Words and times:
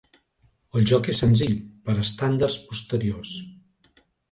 El 0.79 0.87
joc 0.91 1.09
és 1.13 1.19
senzill 1.23 1.53
per 1.91 1.97
estàndards 2.05 2.59
posteriors. 2.73 3.37